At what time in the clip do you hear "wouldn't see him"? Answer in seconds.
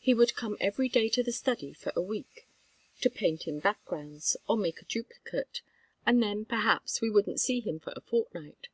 7.08-7.78